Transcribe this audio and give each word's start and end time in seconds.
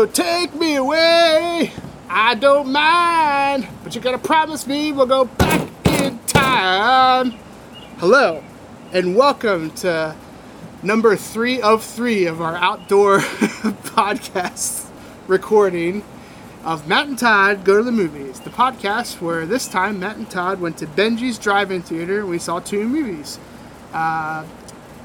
So 0.00 0.06
take 0.06 0.54
me 0.54 0.76
away. 0.76 1.74
I 2.08 2.34
don't 2.34 2.72
mind, 2.72 3.68
but 3.84 3.94
you 3.94 4.00
gotta 4.00 4.16
promise 4.16 4.66
me 4.66 4.92
we'll 4.92 5.04
go 5.04 5.26
back 5.26 5.68
in 6.00 6.18
time. 6.20 7.32
Hello, 7.98 8.42
and 8.94 9.14
welcome 9.14 9.70
to 9.72 10.16
number 10.82 11.16
three 11.16 11.60
of 11.60 11.84
three 11.84 12.24
of 12.24 12.40
our 12.40 12.56
outdoor 12.56 13.18
podcast 13.18 14.88
recording 15.26 16.02
of 16.64 16.88
Matt 16.88 17.08
and 17.08 17.18
Todd 17.18 17.62
Go 17.62 17.76
to 17.76 17.82
the 17.82 17.92
Movies, 17.92 18.40
the 18.40 18.48
podcast 18.48 19.20
where 19.20 19.44
this 19.44 19.68
time 19.68 20.00
Matt 20.00 20.16
and 20.16 20.30
Todd 20.30 20.62
went 20.62 20.78
to 20.78 20.86
Benji's 20.86 21.38
Drive-In 21.38 21.82
Theater 21.82 22.20
and 22.20 22.30
we 22.30 22.38
saw 22.38 22.58
two 22.58 22.88
movies. 22.88 23.38
Uh, 23.92 24.46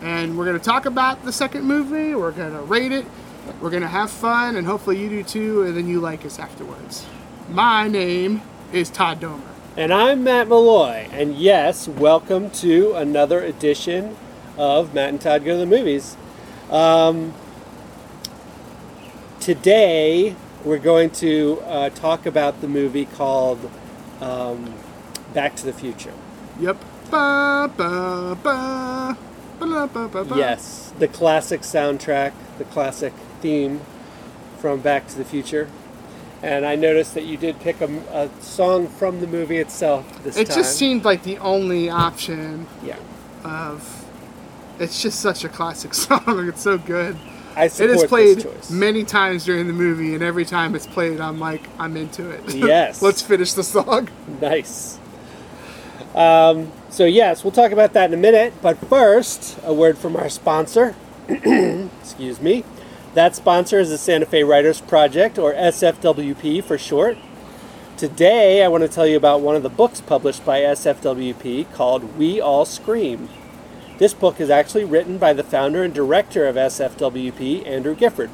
and 0.01 0.37
we're 0.37 0.45
going 0.45 0.57
to 0.57 0.63
talk 0.63 0.85
about 0.85 1.25
the 1.25 1.33
second 1.33 1.65
movie, 1.65 2.15
we're 2.15 2.31
going 2.31 2.53
to 2.53 2.61
rate 2.61 2.93
it, 2.93 3.05
we're 3.61 3.69
going 3.69 3.81
to 3.81 3.87
have 3.87 4.11
fun, 4.11 4.55
and 4.55 4.67
hopefully 4.67 4.99
you 4.99 5.09
do 5.09 5.23
too, 5.23 5.63
and 5.63 5.75
then 5.75 5.87
you 5.87 5.99
like 5.99 6.25
us 6.25 6.39
afterwards. 6.39 7.05
My 7.49 7.87
name 7.87 8.41
is 8.73 8.89
Todd 8.89 9.21
Domer. 9.21 9.41
And 9.77 9.93
I'm 9.93 10.23
Matt 10.23 10.47
Malloy, 10.47 11.07
and 11.11 11.35
yes, 11.35 11.87
welcome 11.87 12.49
to 12.51 12.93
another 12.93 13.41
edition 13.41 14.15
of 14.57 14.93
Matt 14.93 15.09
and 15.09 15.21
Todd 15.21 15.43
Go 15.43 15.53
to 15.53 15.57
the 15.57 15.65
Movies. 15.65 16.15
Um, 16.69 17.33
today, 19.39 20.35
we're 20.63 20.79
going 20.79 21.09
to 21.11 21.61
uh, 21.65 21.89
talk 21.89 22.25
about 22.25 22.61
the 22.61 22.67
movie 22.67 23.05
called 23.05 23.69
um, 24.21 24.73
Back 25.33 25.55
to 25.57 25.65
the 25.65 25.73
Future. 25.73 26.13
Yep. 26.59 26.77
Ba, 27.11 27.71
ba, 27.77 28.37
ba. 28.41 29.17
Yes, 30.37 30.93
the 30.99 31.07
classic 31.07 31.61
soundtrack, 31.61 32.33
the 32.57 32.65
classic 32.65 33.13
theme 33.41 33.81
from 34.59 34.79
Back 34.81 35.07
to 35.09 35.17
the 35.17 35.25
Future. 35.25 35.69
And 36.43 36.65
I 36.65 36.75
noticed 36.75 37.13
that 37.15 37.23
you 37.23 37.37
did 37.37 37.59
pick 37.59 37.81
a, 37.81 37.87
a 38.11 38.29
song 38.41 38.87
from 38.87 39.19
the 39.19 39.27
movie 39.27 39.57
itself 39.57 40.23
this 40.23 40.37
It 40.37 40.47
time. 40.47 40.55
just 40.57 40.77
seemed 40.77 41.03
like 41.05 41.23
the 41.23 41.37
only 41.39 41.89
option 41.89 42.67
yeah. 42.83 42.97
of. 43.43 44.05
It's 44.77 45.01
just 45.01 45.21
such 45.21 45.43
a 45.43 45.49
classic 45.49 45.93
song. 46.05 46.47
It's 46.47 46.61
so 46.61 46.77
good. 46.77 47.17
I 47.55 47.65
It 47.65 47.71
support 47.71 47.95
is 47.95 48.03
played 48.03 48.47
many 48.69 49.03
times 49.05 49.45
during 49.45 49.67
the 49.67 49.73
movie, 49.73 50.13
and 50.13 50.21
every 50.21 50.43
time 50.45 50.75
it's 50.75 50.85
played, 50.85 51.21
I'm 51.21 51.39
like, 51.39 51.61
I'm 51.79 51.95
into 51.95 52.29
it. 52.29 52.53
Yes. 52.53 53.01
Let's 53.01 53.21
finish 53.21 53.53
the 53.53 53.63
song. 53.63 54.09
Nice. 54.41 54.99
Um, 56.13 56.71
so, 56.95 57.03
yes, 57.03 57.43
we'll 57.43 57.51
talk 57.51 57.73
about 57.73 57.91
that 57.91 58.09
in 58.09 58.13
a 58.17 58.21
minute. 58.21 58.53
But 58.61 58.77
first, 58.77 59.59
a 59.63 59.73
word 59.73 59.97
from 59.97 60.15
our 60.15 60.29
sponsor. 60.29 60.95
Excuse 61.27 62.39
me. 62.39 62.63
That 63.15 63.35
sponsor 63.35 63.79
is 63.79 63.89
the 63.89 63.97
Santa 63.97 64.25
Fe 64.25 64.43
Writers 64.43 64.79
Project, 64.79 65.37
or 65.37 65.53
SFWP 65.53 66.63
for 66.63 66.77
short. 66.77 67.17
Today, 67.97 68.63
I 68.63 68.69
want 68.69 68.83
to 68.83 68.87
tell 68.87 69.05
you 69.05 69.17
about 69.17 69.41
one 69.41 69.57
of 69.57 69.63
the 69.63 69.69
books 69.69 69.99
published 69.99 70.45
by 70.45 70.61
SFWP 70.61 71.73
called 71.73 72.17
We 72.17 72.39
All 72.39 72.63
Scream. 72.63 73.27
This 73.97 74.13
book 74.13 74.39
is 74.39 74.49
actually 74.49 74.85
written 74.85 75.17
by 75.17 75.33
the 75.33 75.43
founder 75.43 75.83
and 75.83 75.93
director 75.93 76.47
of 76.47 76.55
SFWP, 76.55 77.67
Andrew 77.67 77.95
Gifford. 77.95 78.29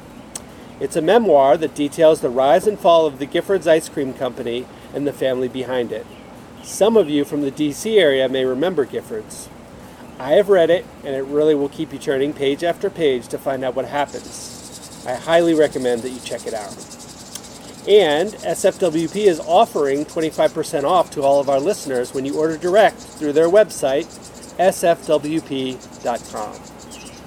It's 0.78 0.96
a 0.96 1.02
memoir 1.02 1.56
that 1.56 1.74
details 1.74 2.20
the 2.20 2.30
rise 2.30 2.68
and 2.68 2.78
fall 2.78 3.06
of 3.06 3.18
the 3.18 3.26
Giffords 3.26 3.66
Ice 3.66 3.88
Cream 3.88 4.14
Company 4.14 4.66
and 4.94 5.04
the 5.04 5.12
family 5.12 5.48
behind 5.48 5.90
it. 5.90 6.06
Some 6.62 6.96
of 6.96 7.10
you 7.10 7.24
from 7.24 7.42
the 7.42 7.50
DC 7.50 7.98
area 7.98 8.28
may 8.28 8.44
remember 8.44 8.86
Giffords. 8.86 9.48
I 10.18 10.32
have 10.32 10.48
read 10.48 10.70
it, 10.70 10.86
and 11.04 11.16
it 11.16 11.24
really 11.24 11.56
will 11.56 11.68
keep 11.68 11.92
you 11.92 11.98
turning 11.98 12.32
page 12.32 12.62
after 12.62 12.88
page 12.88 13.26
to 13.28 13.38
find 13.38 13.64
out 13.64 13.74
what 13.74 13.86
happens. 13.86 15.02
I 15.04 15.14
highly 15.14 15.54
recommend 15.54 16.02
that 16.02 16.10
you 16.10 16.20
check 16.20 16.46
it 16.46 16.54
out. 16.54 16.72
And 17.88 18.30
SFWP 18.30 19.16
is 19.16 19.40
offering 19.40 20.04
25% 20.04 20.84
off 20.84 21.10
to 21.10 21.22
all 21.22 21.40
of 21.40 21.50
our 21.50 21.58
listeners 21.58 22.14
when 22.14 22.24
you 22.24 22.38
order 22.38 22.56
direct 22.56 22.98
through 22.98 23.32
their 23.32 23.48
website, 23.48 24.06
sfwp.com. 24.58 25.72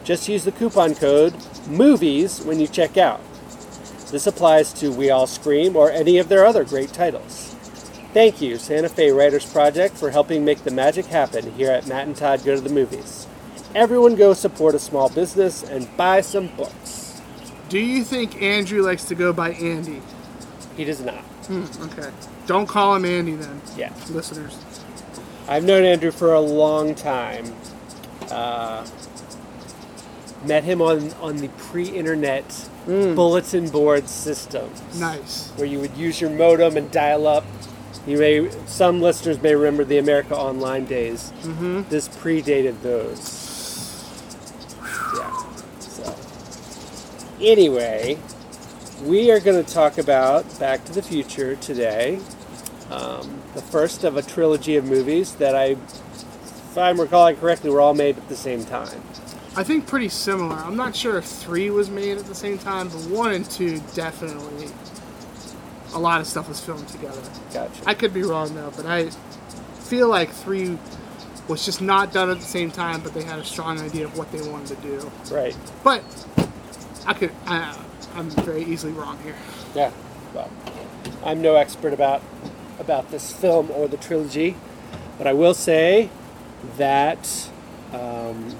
Just 0.06 0.30
use 0.30 0.46
the 0.46 0.54
coupon 0.54 0.96
code 0.96 1.34
MOVIES 1.68 2.46
when 2.46 2.62
you 2.62 2.68
check 2.68 2.96
out. 2.96 3.20
This 4.12 4.28
applies 4.28 4.72
to 4.74 4.94
We 4.94 5.10
All 5.10 5.28
Scream 5.28 5.76
or 5.76 5.92
any 5.92 6.20
of 6.20 6.30
their 6.30 6.46
other 6.46 6.64
great 6.64 6.94
titles. 6.94 7.45
Thank 8.16 8.40
you, 8.40 8.58
Santa 8.58 8.88
Fe 8.88 9.12
Writers 9.12 9.46
Project, 9.46 9.98
for 9.98 10.10
helping 10.10 10.46
make 10.46 10.64
the 10.64 10.72
magic 10.72 11.06
happen 11.08 11.52
here 11.56 11.70
at 11.70 11.86
Matt 11.86 12.08
and 12.08 12.16
Todd 12.16 12.46
Go 12.46 12.56
to 12.56 12.62
the 12.62 12.70
Movies. 12.70 13.28
Everyone 13.76 14.16
go 14.16 14.34
support 14.34 14.74
a 14.74 14.80
small 14.80 15.10
business 15.10 15.64
and 15.64 15.86
buy 15.98 16.22
some 16.22 16.48
books. 16.56 17.22
Do 17.68 17.78
you 17.78 18.06
think 18.06 18.42
Andrew 18.42 18.82
likes 18.82 19.04
to 19.10 19.16
go 19.16 19.34
by 19.34 19.50
Andy? 19.52 20.02
He 20.78 20.86
does 20.86 21.02
not. 21.02 21.26
Hmm, 21.48 21.66
okay. 21.84 22.10
Don't 22.48 22.68
call 22.68 22.96
him 22.96 23.04
Andy 23.04 23.36
then, 23.36 23.62
Yeah. 23.76 23.92
listeners. 24.10 24.58
I've 25.50 25.66
known 25.66 25.84
Andrew 25.84 26.12
for 26.12 26.34
a 26.34 26.40
long 26.40 26.96
time. 26.96 27.54
Uh, 28.32 28.88
met 30.46 30.64
him 30.64 30.82
on, 30.82 31.12
on 31.20 31.36
the 31.36 31.50
pre 31.50 31.90
internet 31.90 32.46
bulletin 32.86 33.68
board 33.68 34.08
system. 34.08 34.70
Nice. 34.96 35.50
where 35.58 35.68
you 35.68 35.80
would 35.82 35.98
use 35.98 36.22
your 36.22 36.30
modem 36.30 36.78
and 36.78 36.90
dial 36.92 37.28
up. 37.28 37.44
You 38.08 38.20
may 38.20 38.50
some 38.68 39.02
listeners 39.02 39.42
may 39.42 39.56
remember 39.56 39.84
the 39.84 39.98
America 39.98 40.36
Online 40.36 40.86
days. 40.86 41.34
Mm-hmm. 41.42 41.90
This 41.90 42.08
predated 42.08 42.82
those. 42.82 44.04
Yeah. 45.18 45.32
So 45.80 46.16
anyway, 47.42 48.20
we 49.04 49.32
are 49.32 49.40
going 49.40 49.64
to 49.64 49.74
talk 49.74 49.98
about 49.98 50.60
Back 50.60 50.86
to 50.86 50.94
the 50.94 51.02
Future 51.02 51.56
today. 51.56 52.20
Um, 52.92 53.42
the 53.56 53.62
first 53.62 54.04
of 54.04 54.18
a 54.18 54.22
trilogy 54.22 54.76
of 54.76 54.86
movies 54.86 55.34
that 55.36 55.56
I, 55.56 55.70
if 55.70 56.78
I'm 56.78 57.00
recalling 57.00 57.38
correctly, 57.38 57.72
were 57.72 57.82
all 57.82 57.96
made 57.96 58.18
at 58.18 58.30
the 58.30 58.36
same 58.36 58.64
time. 58.66 59.02
I 59.58 59.64
think 59.64 59.88
pretty 59.88 60.10
similar. 60.10 60.56
I'm 60.56 60.76
not 60.76 60.96
sure 60.96 61.18
if 61.18 61.26
three 61.26 61.72
was 61.72 61.90
made 61.90 62.18
at 62.18 62.26
the 62.26 62.36
same 62.36 62.58
time, 62.60 62.90
but 62.90 63.02
one 63.10 63.32
and 63.32 63.50
two 63.50 63.80
definitely. 63.96 64.68
A 65.96 66.00
lot 66.00 66.22
of 66.22 66.28
stuff 66.28 66.48
was 66.48 66.60
filmed 66.60 66.88
together. 66.90 67.22
Gotcha. 67.54 67.82
I 67.86 67.94
could 67.94 68.14
be 68.14 68.22
wrong 68.24 68.54
though, 68.54 68.72
but 68.76 68.86
I 68.86 69.10
feel 69.80 70.10
like 70.10 70.30
three 70.32 70.78
was 71.48 71.64
just 71.64 71.82
not 71.82 72.12
done 72.12 72.30
at 72.30 72.40
the 72.40 72.46
same 72.46 72.72
time, 72.72 73.02
but 73.02 73.14
they 73.14 73.24
had 73.24 73.40
a 73.40 73.46
strong 73.46 73.80
idea 73.80 74.06
of 74.06 74.18
what 74.18 74.32
they 74.32 74.42
wanted 74.50 74.76
to 74.76 74.88
do. 74.88 75.12
right. 75.32 75.56
But 75.84 76.04
I 77.06 77.14
could, 77.14 77.32
I, 77.46 77.78
I'm 78.16 78.30
very 78.30 78.64
easily 78.64 78.94
wrong 78.94 79.20
here. 79.24 79.36
Yeah. 79.76 79.92
Well, 80.34 80.52
I'm 81.24 81.42
no 81.42 81.56
expert 81.56 81.94
about 81.94 82.22
about 82.80 83.10
this 83.10 83.32
film 83.32 83.72
or 83.72 83.88
the 83.88 83.98
trilogy, 83.98 84.56
but 85.18 85.28
I 85.28 85.34
will 85.34 85.54
say 85.54 86.10
that 86.78 87.50
um, 87.94 88.56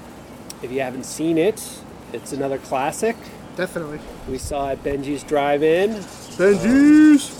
if 0.62 0.72
you 0.72 0.80
haven't 0.80 1.04
seen 1.04 1.36
it, 1.36 1.80
it's 2.12 2.32
another 2.32 2.58
classic. 2.58 3.16
Definitely. 3.56 4.00
We 4.28 4.38
saw 4.38 4.70
at 4.70 4.82
Benji's 4.82 5.22
Drive-In. 5.22 6.02
Benji's. 6.36 7.30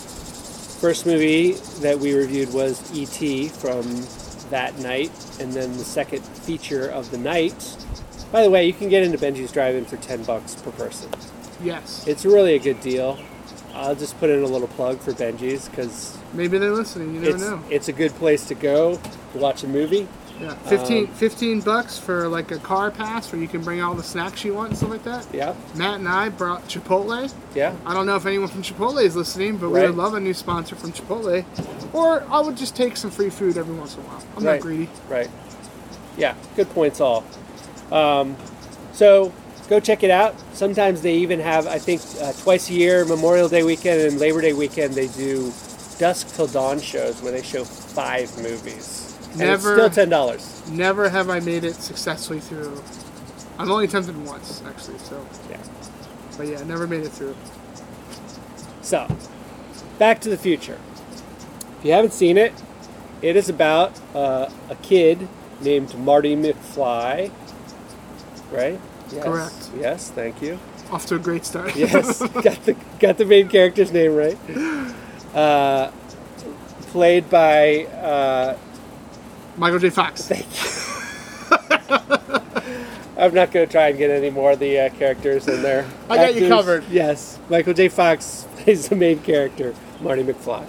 First 0.81 1.05
movie 1.07 1.53
that 1.81 1.99
we 1.99 2.15
reviewed 2.15 2.53
was 2.53 2.81
E.T. 2.97 3.49
from 3.49 3.83
that 4.51 4.79
night, 4.79 5.11
and 5.41 5.53
then 5.53 5.77
the 5.77 5.85
second 5.85 6.23
feature 6.23 6.89
of 6.89 7.11
the 7.11 7.19
night. 7.19 7.77
By 8.33 8.43
the 8.43 8.51
way, 8.51 8.67
you 8.67 8.73
can 8.73 8.89
get 8.89 9.03
into 9.03 9.19
Benji's 9.19 9.53
Drive-In 9.53 9.85
for 9.85 9.97
ten 9.99 10.23
bucks 10.25 10.55
per 10.55 10.71
person. 10.73 11.11
Yes. 11.63 12.07
It's 12.07 12.25
really 12.25 12.55
a 12.55 12.59
good 12.59 12.81
deal. 12.81 13.19
I'll 13.75 13.95
just 13.95 14.19
put 14.19 14.31
in 14.31 14.43
a 14.43 14.47
little 14.47 14.69
plug 14.69 15.01
for 15.01 15.13
Benji's 15.13 15.69
because 15.69 16.17
Maybe 16.33 16.57
they're 16.59 16.73
listening. 16.73 17.15
You 17.15 17.21
never 17.21 17.37
it's, 17.37 17.45
know. 17.45 17.63
it's 17.71 17.89
a 17.89 17.93
good 17.93 18.13
place 18.13 18.47
to 18.49 18.55
go 18.55 18.97
to 19.33 19.39
watch 19.39 19.63
a 19.63 19.69
movie. 19.69 20.09
Yeah. 20.41 20.55
15, 20.55 21.07
um, 21.07 21.13
15 21.15 21.61
bucks 21.63 21.99
for 21.99 22.29
like 22.29 22.51
a 22.51 22.59
car 22.59 22.91
pass 22.91 23.33
where 23.33 23.41
you 23.41 23.49
can 23.49 23.63
bring 23.63 23.81
all 23.81 23.95
the 23.95 24.03
snacks 24.03 24.45
you 24.45 24.55
want 24.55 24.69
and 24.71 24.77
stuff 24.79 24.91
like 24.91 25.05
that. 25.05 25.27
Yeah, 25.33 25.55
Matt 25.75 26.01
and 26.01 26.09
I 26.09 26.29
brought 26.29 26.69
Chipotle. 26.69 27.33
yeah, 27.55 27.75
I 27.87 27.95
don't 27.95 28.07
know 28.07 28.17
if 28.17 28.27
anyone 28.27 28.49
from 28.49 28.63
Chipotle 28.63 29.03
is 29.03 29.17
listening, 29.17 29.57
but 29.57 29.71
we 29.71 29.81
would 29.81 29.95
love 29.97 30.15
a 30.15 30.21
new 30.21 30.35
sponsor 30.35 30.77
from 30.77 30.93
Chipotle. 30.93 31.45
Or 31.95 32.23
I 32.31 32.41
would 32.41 32.57
just 32.57 32.77
take 32.77 32.97
some 32.97 33.11
free 33.11 33.31
food 33.31 33.57
every 33.57 33.75
once 33.75 33.95
in 33.95 34.01
a 34.01 34.05
while. 34.05 34.23
I'm 34.37 34.45
Right. 34.45 34.55
not 34.57 34.61
greedy. 34.61 34.89
right. 35.09 35.31
Yeah, 36.19 36.35
good 36.57 36.69
points 36.71 37.01
all. 37.01 37.25
Um, 37.93 38.37
so 38.93 39.33
go 39.69 39.81
check 39.81 40.03
it 40.03 40.11
out. 40.11 40.35
Sometimes 40.53 41.01
they 41.03 41.15
even 41.17 41.41
have, 41.41 41.67
I 41.67 41.79
think, 41.79 42.03
uh, 42.21 42.33
twice 42.33 42.69
a 42.71 42.73
year, 42.75 43.05
Memorial 43.05 43.49
Day 43.49 43.63
weekend 43.63 44.01
and 44.03 44.19
Labor 44.21 44.41
Day 44.41 44.53
weekend, 44.53 44.95
they 44.95 45.09
do 45.09 45.53
dusk 45.99 46.35
till 46.35 46.47
dawn 46.47 46.81
shows 46.81 47.23
where 47.23 47.33
they 47.33 47.43
show 47.43 47.65
five 47.65 48.35
movies. 48.43 49.06
Never- 49.39 49.55
it's 49.55 49.79
still 49.79 49.91
ten 49.91 50.09
dollars. 50.09 50.63
Never 50.71 51.09
have 51.09 51.31
I 51.31 51.41
made 51.41 51.65
it 51.65 51.75
successfully 51.77 52.41
through. 52.41 52.83
I've 53.59 53.71
only 53.71 53.85
attempted 53.87 54.17
once, 54.27 54.63
actually, 54.67 54.99
so. 54.99 55.27
Yeah. 55.51 55.57
But 56.37 56.49
yeah, 56.49 56.63
never 56.65 56.87
made 56.87 57.05
it 57.05 57.09
through. 57.13 57.35
So, 58.83 59.09
Back 59.99 60.21
to 60.23 60.29
the 60.31 60.37
Future. 60.37 60.79
If 61.79 61.85
you 61.85 61.93
haven't 61.93 62.13
seen 62.13 62.37
it, 62.37 62.53
it 63.23 63.35
is 63.37 63.49
about 63.49 63.99
uh, 64.15 64.51
a 64.69 64.75
kid 64.77 65.27
named 65.63 65.97
Marty 65.99 66.37
McFly 66.37 67.31
right? 68.51 68.81
Yes. 69.13 69.25
Correct. 69.25 69.71
Yes, 69.79 70.11
thank 70.11 70.43
you. 70.43 70.59
Off 70.91 71.07
to 71.07 71.17
a 71.17 71.19
great 71.19 71.45
start. 71.45 71.75
Yes, 71.77 72.19
got 72.21 72.65
the 72.65 72.77
got 72.99 73.19
the 73.19 73.25
main 73.25 73.49
character's 73.49 73.93
name 73.93 74.15
right. 74.15 74.39
Uh, 75.35 75.91
played 76.93 77.29
by 77.29 77.85
uh, 77.85 78.57
Michael 79.57 79.79
J. 79.79 79.91
Fox. 79.91 80.27
thank 80.27 80.47
you. 80.47 80.71
I'm 83.19 83.33
not 83.33 83.51
going 83.51 83.67
to 83.67 83.73
try 83.73 83.89
and 83.89 83.99
get 83.99 84.11
any 84.11 84.29
more 84.29 84.53
of 84.53 84.59
the 84.59 84.79
uh, 84.79 84.91
characters 84.91 85.49
in 85.49 85.63
there. 85.63 85.89
I 86.11 86.17
got 86.17 86.35
you 86.35 86.49
covered. 86.49 86.85
Yes, 86.91 87.39
Michael 87.49 87.73
J. 87.73 87.89
Fox 87.89 88.47
plays 88.59 88.89
the 88.89 88.97
main 88.97 89.21
character, 89.21 89.75
Marty 90.01 90.23
McFly. 90.23 90.67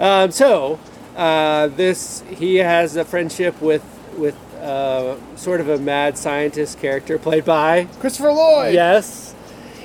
Um, 0.00 0.32
so 0.32 0.80
uh, 1.16 1.68
this 1.68 2.24
he 2.28 2.56
has 2.56 2.96
a 2.96 3.04
friendship 3.04 3.60
with 3.60 3.84
with 4.16 4.36
uh, 4.60 5.16
sort 5.36 5.60
of 5.60 5.68
a 5.68 5.78
mad 5.78 6.18
scientist 6.18 6.80
character 6.80 7.18
played 7.18 7.44
by 7.44 7.84
Christopher 8.00 8.32
Lloyd. 8.32 8.74
Yes. 8.74 9.34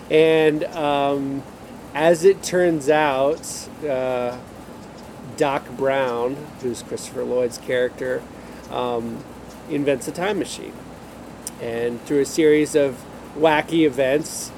And 0.10 0.64
um, 0.66 1.44
as 1.94 2.24
it 2.24 2.42
turns 2.42 2.90
out, 2.90 3.70
uh, 3.88 4.38
Doc 5.40 5.70
Brown, 5.78 6.36
who's 6.62 6.84
Christopher 6.84 7.24
Lloyd's 7.24 7.58
character, 7.58 8.22
um, 8.70 9.24
invents 9.70 10.06
a 10.10 10.12
time 10.12 10.38
machine. 10.38 10.74
And 11.62 12.02
through 12.04 12.20
a 12.20 12.26
series 12.26 12.76
of 12.76 13.02
wacky 13.38 13.86
events, 13.86 14.52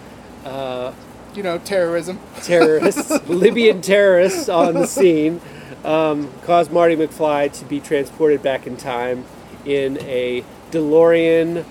uh, 0.44 0.92
You 1.36 1.44
know, 1.44 1.60
terrorism. 1.60 2.20
terrorists, 2.42 3.12
Libyan 3.30 3.82
terrorists 3.82 4.50
on 4.50 4.74
the 4.74 4.88
scene, 4.88 5.40
um, 5.86 6.32
cause 6.46 6.72
Marty 6.72 6.96
McFly 6.96 7.54
to 7.60 7.66
be 7.66 7.80
transported 7.80 8.42
back 8.42 8.66
in 8.66 8.76
time 8.76 9.26
in 9.66 10.00
a 10.00 10.44
DeLorean 10.72 11.64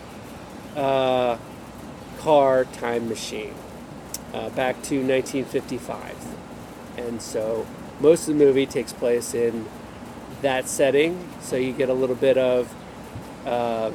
uh, 0.76 1.36
car 2.20 2.64
time 2.64 3.08
machine 3.08 3.54
uh, 4.32 4.50
back 4.50 4.76
to 4.84 5.02
1955. 5.04 6.14
And 6.96 7.20
so 7.20 7.66
most 8.00 8.29
of 8.29 8.38
the 8.38 8.44
movie 8.44 8.67
takes 8.67 8.93
place 8.93 9.35
in 9.35 9.67
that 10.43 10.69
setting. 10.69 11.29
So 11.41 11.56
you 11.56 11.73
get 11.73 11.88
a 11.88 11.94
little 11.94 12.17
bit 12.17 12.38
of 12.38 12.73
uh, 13.47 13.91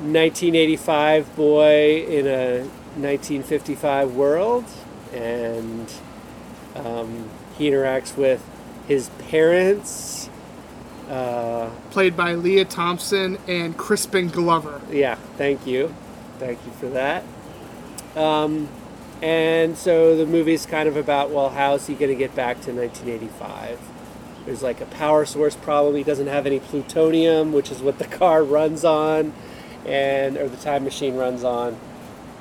1985 0.00 1.34
boy 1.36 2.04
in 2.08 2.26
a 2.26 2.58
1955 2.96 4.14
world, 4.14 4.64
and 5.12 5.92
um, 6.76 7.28
he 7.56 7.70
interacts 7.70 8.16
with 8.16 8.44
his 8.86 9.08
parents. 9.28 10.28
Uh, 11.08 11.70
Played 11.90 12.16
by 12.16 12.34
Lea 12.34 12.64
Thompson 12.64 13.38
and 13.48 13.76
Crispin 13.76 14.28
Glover. 14.28 14.80
yeah, 14.90 15.14
thank 15.36 15.66
you. 15.66 15.94
Thank 16.38 16.58
you 16.66 16.72
for 16.72 16.86
that. 16.90 17.24
Um, 18.14 18.68
and 19.22 19.76
so 19.76 20.16
the 20.16 20.26
movie's 20.26 20.66
kind 20.66 20.88
of 20.88 20.96
about 20.96 21.30
well, 21.30 21.50
how's 21.50 21.86
he 21.86 21.94
going 21.94 22.10
to 22.10 22.16
get 22.16 22.34
back 22.34 22.60
to 22.62 22.72
1985? 22.72 23.78
There's 24.46 24.62
like 24.62 24.80
a 24.80 24.86
power 24.86 25.24
source 25.26 25.56
problem. 25.56 25.96
He 25.96 26.02
doesn't 26.04 26.28
have 26.28 26.46
any 26.46 26.60
plutonium, 26.60 27.52
which 27.52 27.70
is 27.70 27.80
what 27.80 27.98
the 27.98 28.06
car 28.06 28.42
runs 28.58 28.84
on, 28.84 29.32
and 29.84 30.36
or 30.36 30.48
the 30.48 30.56
time 30.56 30.84
machine 30.84 31.16
runs 31.16 31.44
on. 31.44 31.76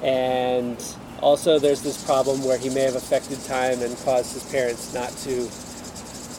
And 0.03 0.81
also, 1.21 1.57
there's 1.59 1.81
this 1.81 2.03
problem 2.05 2.43
where 2.45 2.57
he 2.57 2.69
may 2.69 2.81
have 2.81 2.95
affected 2.95 3.43
time 3.45 3.81
and 3.81 3.97
caused 4.05 4.33
his 4.33 4.43
parents 4.51 4.93
not 4.93 5.09
to 5.09 5.47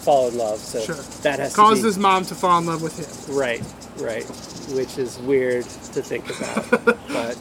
fall 0.04 0.28
in 0.28 0.38
love. 0.38 0.58
So 0.58 0.80
Sure. 0.80 0.94
that 1.22 1.38
has 1.40 1.54
Caused 1.54 1.84
his 1.84 1.98
mom 1.98 2.24
to 2.26 2.34
fall 2.34 2.58
in 2.58 2.66
love 2.66 2.80
with 2.80 2.96
him. 3.28 3.36
Right, 3.36 3.62
right. 3.96 4.24
Which 4.70 4.96
is 4.96 5.18
weird 5.18 5.64
to 5.64 6.02
think 6.02 6.24
about. 6.30 6.70
but 7.08 7.36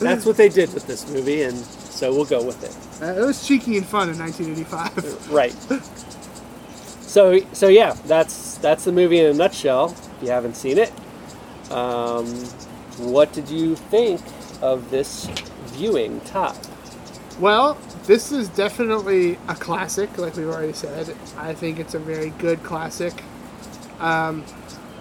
that's 0.00 0.26
what 0.26 0.36
they 0.36 0.48
did 0.48 0.74
with 0.74 0.86
this 0.86 1.08
movie, 1.10 1.42
and 1.42 1.56
so 2.00 2.10
we'll 2.14 2.24
go 2.24 2.42
with 2.42 2.64
it. 2.64 3.02
Uh, 3.02 3.20
it 3.20 3.26
was 3.26 3.46
cheeky 3.46 3.76
and 3.76 3.86
fun 3.86 4.08
in 4.08 4.18
1985. 4.18 5.30
Right. 5.30 5.54
So, 7.02 7.40
so 7.52 7.68
yeah, 7.68 7.92
that's 8.06 8.56
that's 8.58 8.84
the 8.84 8.92
movie 8.92 9.18
in 9.18 9.26
a 9.26 9.34
nutshell. 9.34 9.94
If 10.16 10.22
you 10.22 10.30
haven't 10.30 10.56
seen 10.56 10.78
it, 10.78 10.92
um, 11.70 12.26
what 12.96 13.32
did 13.34 13.50
you 13.50 13.76
think 13.76 14.20
of 14.62 14.90
this 14.90 15.26
viewing, 15.74 16.20
Todd? 16.20 16.56
Well, 17.38 17.76
this 18.06 18.32
is 18.32 18.48
definitely 18.48 19.38
a 19.48 19.54
classic, 19.54 20.16
like 20.16 20.36
we've 20.36 20.48
already 20.48 20.72
said. 20.72 21.14
I 21.36 21.52
think 21.52 21.78
it's 21.78 21.94
a 21.94 21.98
very 21.98 22.30
good 22.30 22.62
classic. 22.62 23.12
Um, 23.98 24.44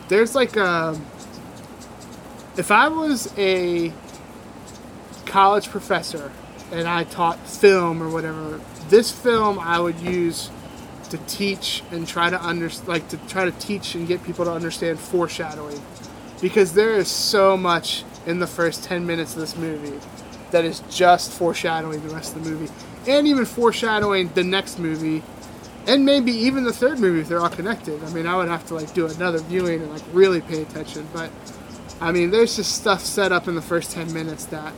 there's 0.09 0.35
like 0.35 0.57
a. 0.57 0.99
If 2.57 2.71
I 2.71 2.89
was 2.89 3.33
a 3.37 3.93
college 5.25 5.69
professor 5.69 6.31
and 6.71 6.87
I 6.87 7.03
taught 7.03 7.39
film 7.47 8.01
or 8.01 8.09
whatever, 8.09 8.59
this 8.89 9.11
film 9.11 9.59
I 9.59 9.79
would 9.79 9.99
use 9.99 10.49
to 11.09 11.17
teach 11.19 11.83
and 11.91 12.07
try 12.07 12.29
to 12.29 12.41
under 12.43 12.69
like 12.85 13.07
to 13.09 13.17
try 13.27 13.45
to 13.45 13.51
teach 13.51 13.95
and 13.95 14.07
get 14.07 14.23
people 14.23 14.45
to 14.45 14.51
understand 14.51 14.99
foreshadowing. 14.99 15.81
Because 16.41 16.73
there 16.73 16.93
is 16.93 17.07
so 17.07 17.57
much 17.57 18.03
in 18.25 18.39
the 18.39 18.47
first 18.47 18.83
10 18.83 19.05
minutes 19.05 19.33
of 19.33 19.41
this 19.41 19.55
movie 19.57 19.99
that 20.51 20.65
is 20.65 20.81
just 20.89 21.31
foreshadowing 21.31 22.01
the 22.07 22.13
rest 22.13 22.35
of 22.35 22.43
the 22.43 22.49
movie. 22.49 22.71
And 23.07 23.27
even 23.27 23.45
foreshadowing 23.45 24.29
the 24.29 24.43
next 24.43 24.79
movie 24.79 25.23
and 25.87 26.05
maybe 26.05 26.31
even 26.31 26.63
the 26.63 26.73
third 26.73 26.99
movie 26.99 27.21
if 27.21 27.27
they're 27.27 27.41
all 27.41 27.49
connected. 27.49 28.03
I 28.03 28.09
mean 28.11 28.27
i 28.27 28.35
would 28.35 28.47
have 28.47 28.65
to 28.67 28.75
like 28.75 28.93
do 28.93 29.07
another 29.07 29.39
viewing 29.39 29.81
and 29.81 29.91
like 29.91 30.03
really 30.13 30.41
pay 30.41 30.61
attention. 30.61 31.07
But 31.13 31.31
i 31.99 32.11
mean 32.11 32.29
there's 32.31 32.55
just 32.55 32.75
stuff 32.75 33.01
set 33.01 33.31
up 33.31 33.47
in 33.47 33.55
the 33.55 33.61
first 33.61 33.91
10 33.91 34.13
minutes 34.13 34.45
that 34.45 34.73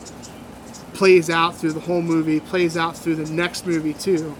plays 1.02 1.32
out 1.32 1.56
through 1.56 1.72
the 1.72 1.80
whole 1.80 2.04
movie 2.04 2.40
plays 2.40 2.78
out 2.78 2.96
through 2.96 3.16
the 3.16 3.32
next 3.32 3.66
movie 3.66 3.94
too 3.96 4.36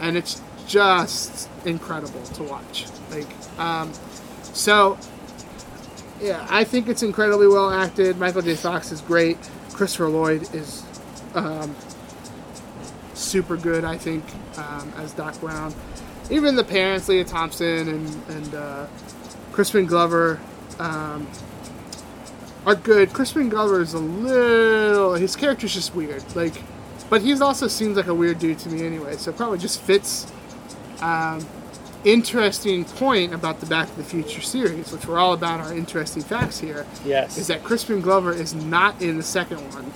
and 0.00 0.16
it's 0.16 0.40
just 0.66 1.50
incredible 1.66 2.22
to 2.22 2.42
watch 2.44 2.86
like 3.10 3.28
um, 3.58 3.92
so 4.54 4.96
yeah, 6.22 6.46
I 6.48 6.62
think 6.62 6.88
it's 6.88 7.02
incredibly 7.02 7.48
well 7.48 7.70
acted. 7.70 8.16
Michael 8.16 8.42
J. 8.42 8.54
Fox 8.54 8.92
is 8.92 9.00
great. 9.00 9.38
Christopher 9.72 10.08
Lloyd 10.08 10.42
is 10.54 10.84
um, 11.34 11.74
super 13.14 13.56
good, 13.56 13.84
I 13.84 13.98
think, 13.98 14.24
um, 14.56 14.92
as 14.96 15.12
Doc 15.12 15.38
Brown. 15.40 15.74
Even 16.30 16.54
the 16.54 16.62
parents, 16.62 17.08
Lea 17.08 17.24
Thompson 17.24 17.88
and, 17.88 18.30
and 18.30 18.54
uh, 18.54 18.86
Crispin 19.50 19.86
Glover, 19.86 20.38
um, 20.78 21.26
are 22.66 22.74
good. 22.74 23.12
Crispin 23.12 23.48
Glover 23.48 23.80
is 23.80 23.94
a 23.94 23.98
little. 23.98 25.14
His 25.14 25.36
character's 25.36 25.74
just 25.74 25.94
weird. 25.94 26.22
Like, 26.36 26.54
but 27.10 27.22
he 27.22 27.32
also 27.40 27.68
seems 27.68 27.96
like 27.96 28.06
a 28.06 28.14
weird 28.14 28.38
dude 28.38 28.58
to 28.60 28.68
me 28.68 28.86
anyway, 28.86 29.16
so 29.16 29.30
it 29.30 29.36
probably 29.36 29.58
just 29.58 29.80
fits. 29.80 30.30
Um, 31.00 31.44
interesting 32.04 32.84
point 32.84 33.32
about 33.32 33.60
the 33.60 33.66
Back 33.66 33.88
to 33.90 33.96
the 33.96 34.04
Future 34.04 34.40
series, 34.40 34.92
which 34.92 35.06
we're 35.06 35.18
all 35.18 35.32
about 35.34 35.60
our 35.60 35.72
interesting 35.74 36.22
facts 36.22 36.58
here, 36.58 36.84
Yes. 37.04 37.38
is 37.38 37.46
that 37.46 37.62
Crispin 37.62 38.00
Glover 38.00 38.32
is 38.32 38.54
not 38.54 39.00
in 39.00 39.16
the 39.16 39.22
second 39.22 39.58
one, 39.72 39.92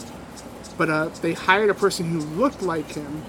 but 0.78 0.88
uh, 0.90 1.08
they 1.22 1.32
hired 1.32 1.68
a 1.70 1.74
person 1.74 2.06
who 2.08 2.18
looked 2.20 2.62
like 2.62 2.88
him 2.92 3.22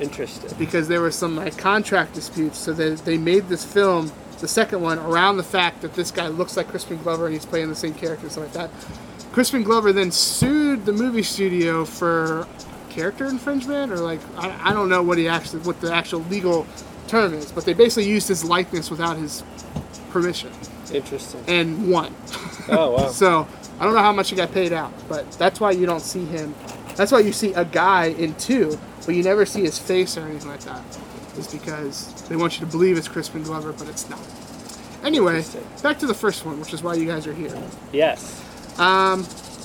Interesting. 0.00 0.50
because 0.58 0.88
there 0.88 1.00
were 1.00 1.10
some 1.12 1.36
like 1.36 1.56
contract 1.58 2.14
disputes. 2.14 2.58
So 2.58 2.72
they, 2.72 2.90
they 2.94 3.18
made 3.18 3.48
this 3.48 3.64
film, 3.64 4.10
the 4.40 4.48
second 4.48 4.80
one, 4.80 4.98
around 4.98 5.36
the 5.36 5.42
fact 5.42 5.82
that 5.82 5.94
this 5.94 6.10
guy 6.10 6.28
looks 6.28 6.56
like 6.56 6.68
Crispin 6.68 6.98
Glover 7.02 7.26
and 7.26 7.34
he's 7.34 7.46
playing 7.46 7.68
the 7.68 7.74
same 7.74 7.94
character, 7.94 8.24
and 8.26 8.32
stuff 8.32 8.44
like 8.44 8.70
that. 8.70 9.32
Crispin 9.32 9.62
Glover 9.62 9.92
then 9.92 10.10
sued 10.10 10.84
the 10.86 10.92
movie 10.92 11.22
studio 11.22 11.84
for 11.84 12.46
character 12.90 13.26
infringement, 13.26 13.92
or 13.92 13.98
like 13.98 14.20
I, 14.36 14.70
I 14.70 14.72
don't 14.72 14.88
know 14.88 15.02
what 15.02 15.18
he 15.18 15.28
actually 15.28 15.60
what 15.62 15.80
the 15.80 15.92
actual 15.92 16.20
legal 16.20 16.66
term 17.06 17.34
is, 17.34 17.52
but 17.52 17.64
they 17.64 17.74
basically 17.74 18.08
used 18.08 18.28
his 18.28 18.44
likeness 18.44 18.90
without 18.90 19.16
his 19.16 19.42
permission 20.10 20.50
Interesting. 20.92 21.42
and 21.46 21.90
won. 21.90 22.14
Oh 22.70 22.90
wow. 22.90 23.08
So 23.08 23.48
I 23.80 23.84
don't 23.84 23.94
know 23.94 24.02
how 24.02 24.12
much 24.12 24.28
he 24.28 24.36
got 24.36 24.52
paid 24.52 24.74
out, 24.74 24.92
but 25.08 25.30
that's 25.32 25.58
why 25.58 25.70
you 25.70 25.86
don't 25.86 26.02
see 26.02 26.26
him. 26.26 26.54
That's 26.96 27.10
why 27.10 27.20
you 27.20 27.32
see 27.32 27.54
a 27.54 27.64
guy 27.64 28.06
in 28.06 28.34
two, 28.34 28.78
but 29.06 29.14
you 29.14 29.22
never 29.22 29.46
see 29.46 29.62
his 29.62 29.78
face 29.78 30.18
or 30.18 30.26
anything 30.26 30.50
like 30.50 30.60
that. 30.60 30.82
Is 31.38 31.48
because 31.48 32.28
they 32.28 32.36
want 32.36 32.58
you 32.58 32.66
to 32.66 32.70
believe 32.70 32.98
it's 32.98 33.08
Crispin 33.08 33.42
Glover, 33.44 33.72
but 33.72 33.88
it's 33.88 34.08
not. 34.10 34.20
Anyway, 35.04 35.44
back 35.82 35.98
to 36.00 36.06
the 36.06 36.14
first 36.14 36.44
one, 36.44 36.58
which 36.58 36.74
is 36.74 36.82
why 36.82 36.94
you 36.94 37.06
guys 37.06 37.26
are 37.26 37.32
here. 37.34 37.56
Yes. 37.92 38.44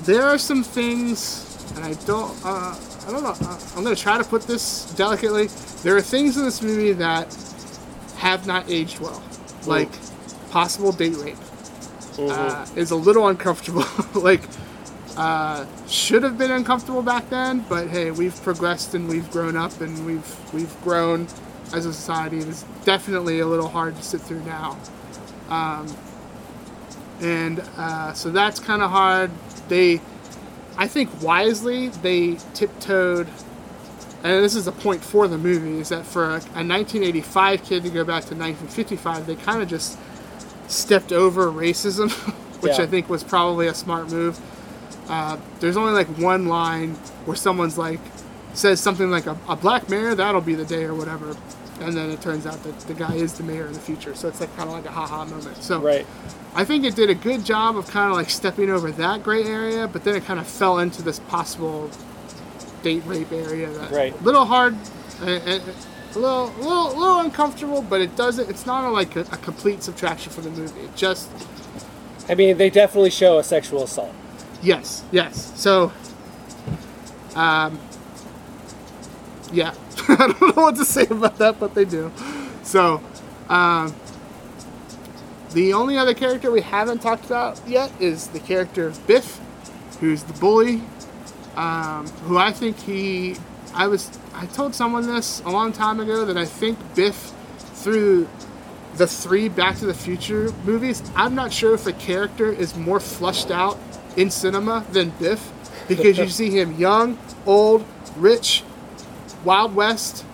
There 0.04 0.24
are 0.24 0.38
some 0.38 0.64
things, 0.64 1.66
and 1.76 1.84
I 1.86 1.94
don't. 2.06 2.34
Uh, 2.46 2.76
I 3.08 3.12
don't 3.12 3.24
know. 3.24 3.36
Uh, 3.42 3.60
I'm 3.76 3.84
going 3.84 3.96
to 3.96 4.02
try 4.02 4.18
to 4.18 4.24
put 4.24 4.44
this 4.44 4.94
delicately. 4.94 5.48
There 5.84 5.96
are 5.98 6.02
things 6.02 6.38
in 6.38 6.46
this 6.46 6.62
movie 6.62 6.94
that 6.94 7.36
have 8.18 8.48
not 8.48 8.70
aged 8.70 9.00
well, 9.00 9.22
like 9.66 9.90
possible 10.52 10.92
date 10.92 11.18
rape 11.18 11.38
uh, 12.20 12.66
is 12.76 12.92
a 12.92 12.96
little 12.96 13.28
uncomfortable. 13.28 13.86
like, 14.22 14.42
uh, 15.18 15.66
should 15.88 16.24
have 16.24 16.38
been 16.38 16.52
uncomfortable 16.52 17.02
back 17.02 17.30
then, 17.30 17.66
but 17.70 17.88
hey, 17.88 18.12
we've 18.12 18.40
progressed 18.44 18.94
and 18.96 19.08
we've 19.08 19.30
grown 19.32 19.56
up 19.56 19.80
and 19.82 20.06
we've 20.06 20.54
we've 20.54 20.82
grown 20.82 21.28
as 21.74 21.86
a 21.86 21.94
society. 21.94 22.40
It 22.40 22.48
is 22.48 22.66
definitely 22.86 23.40
a 23.40 23.48
little 23.48 23.68
hard 23.68 23.96
to 23.96 24.04
sit 24.04 24.22
through 24.22 24.44
now, 24.44 24.78
um, 25.50 25.88
and 27.22 27.60
uh, 27.78 28.14
so 28.14 28.30
that's 28.32 28.60
kind 28.60 28.82
of 28.82 28.92
hard. 28.92 29.32
They 29.68 30.02
I 30.78 30.88
think 30.88 31.10
wisely 31.22 31.90
they 31.90 32.38
tiptoed, 32.54 33.28
and 34.24 34.44
this 34.44 34.56
is 34.56 34.68
a 34.68 34.72
point 34.72 35.04
for 35.04 35.28
the 35.28 35.38
movie, 35.38 35.80
is 35.80 35.90
that 35.90 36.06
for 36.06 36.24
a, 36.26 36.28
a 36.56 36.64
1985 36.66 37.64
kid 37.64 37.84
to 37.84 37.90
go 37.90 38.04
back 38.04 38.24
to 38.26 38.36
1955, 38.36 39.28
they 39.28 39.36
kind 39.36 39.62
of 39.62 39.68
just 39.70 39.98
stepped 40.68 41.12
over 41.12 41.52
racism, 41.52 42.12
which 42.62 42.78
Yeah. 42.78 42.84
I 42.84 42.88
think 42.88 43.10
was 43.10 43.24
probably 43.24 43.68
a 43.68 43.74
smart 43.74 44.10
move. 44.10 44.40
Uh, 45.10 45.38
there's 45.60 45.78
only 45.78 45.94
like 45.94 46.08
one 46.18 46.48
line 46.48 46.92
where 47.26 47.36
someone's 47.36 47.78
like 47.78 48.00
says 48.54 48.80
something 48.80 49.10
like 49.10 49.26
a, 49.26 49.38
a 49.50 49.56
black 49.56 49.90
mayor 49.90 50.16
that'll 50.16 50.42
be 50.42 50.56
the 50.56 50.66
day 50.66 50.84
or 50.84 50.94
whatever 50.94 51.36
and 51.84 51.96
then 51.96 52.10
it 52.10 52.22
turns 52.22 52.46
out 52.46 52.62
that 52.64 52.80
the 52.82 52.94
guy 52.94 53.14
is 53.16 53.34
the 53.34 53.44
mayor 53.44 53.68
in 53.68 53.74
the 53.74 53.80
future 53.80 54.16
so 54.16 54.28
it's 54.28 54.40
like 54.40 54.56
kind 54.56 54.70
of 54.70 54.76
like 54.76 54.86
a 54.86 54.92
haha 54.92 55.26
moment 55.26 55.58
so 55.62 55.80
Right. 55.80 56.06
I 56.56 56.64
think 56.66 56.86
it 56.86 56.96
did 56.96 57.10
a 57.10 57.16
good 57.16 57.44
job 57.46 57.78
of 57.78 57.88
kind 57.90 58.10
of 58.12 58.16
like 58.16 58.30
stepping 58.30 58.70
over 58.70 58.92
that 58.92 59.24
gray 59.24 59.44
area, 59.44 59.88
but 59.88 60.04
then 60.04 60.16
it 60.16 60.24
kind 60.26 60.40
of 60.40 60.46
fell 60.46 60.78
into 60.78 61.02
this 61.02 61.18
possible 61.18 61.90
date 62.84 63.02
rape 63.08 63.32
area. 63.32 63.72
That 63.72 63.90
Right. 63.92 64.14
A 64.14 64.24
little 64.24 64.46
hard, 64.46 64.76
uh, 65.22 65.26
a 65.26 65.60
little, 66.14 66.54
little, 66.60 66.96
little 66.96 67.20
uncomfortable, 67.22 67.82
but 67.82 68.02
it 68.02 68.16
doesn't. 68.16 68.52
It's 68.52 68.68
not 68.68 68.84
a, 68.84 68.92
like 68.92 69.16
a, 69.16 69.22
a 69.22 69.38
complete 69.38 69.82
subtraction 69.82 70.32
from 70.32 70.44
the 70.44 70.52
movie. 70.52 70.82
It 70.82 70.96
just 70.96 71.28
I 72.30 72.36
mean, 72.36 72.58
they 72.58 72.70
definitely 72.70 73.10
show 73.10 73.40
a 73.40 73.44
sexual 73.44 73.84
assault. 73.84 74.14
yes, 74.62 75.04
yes. 75.12 75.52
So, 75.60 75.92
um, 77.36 77.80
yeah, 79.52 79.74
I 80.10 80.36
don't 80.40 80.56
know 80.56 80.64
what 80.64 80.76
to 80.76 80.86
say 80.86 81.06
about 81.06 81.38
that, 81.38 81.60
but 81.60 81.74
they 81.74 81.86
do. 81.86 82.12
So, 82.64 83.02
um, 83.50 83.94
the 85.54 85.74
only 85.74 85.98
other 85.98 86.14
character 86.14 86.52
we 86.52 86.62
haven't 86.62 87.02
talked 87.02 87.26
about 87.26 87.62
yet 87.68 87.92
is 88.02 88.28
the 88.30 88.40
character 88.40 88.92
Biff, 89.08 89.40
who's 90.00 90.24
the 90.24 90.34
bully. 90.34 90.82
Um, 91.56 92.08
who 92.26 92.38
I 92.38 92.52
think 92.52 92.80
he, 92.80 93.36
I 93.76 93.86
was, 93.86 94.10
I 94.34 94.48
told 94.48 94.74
someone 94.74 95.06
this 95.06 95.42
a 95.42 95.50
long 95.50 95.72
time 95.72 96.00
ago 96.00 96.26
that 96.26 96.38
I 96.38 96.46
think 96.46 96.80
Biff, 96.96 97.32
through 97.76 98.28
the 98.96 99.06
three 99.06 99.50
Back 99.50 99.78
to 99.78 99.86
the 99.86 99.94
Future 99.94 100.52
movies, 100.66 101.04
I'm 101.16 101.36
not 101.36 101.54
sure 101.54 101.76
if 101.76 101.84
the 101.84 101.94
character 101.94 102.52
is 102.52 102.76
more 102.76 103.00
flushed 103.00 103.52
out 103.52 103.78
in 104.18 104.32
cinema 104.32 104.84
than 104.92 105.12
Biff, 105.12 105.52
because 105.88 106.18
you 106.18 106.28
see 106.30 106.50
him 106.50 106.76
young, 106.78 107.20
old, 107.46 107.86
rich, 108.16 108.64
Wild 109.44 109.76
West. 109.76 110.26